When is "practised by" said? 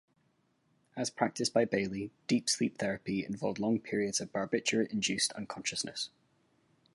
1.11-1.63